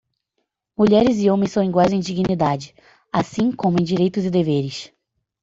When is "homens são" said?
1.29-1.63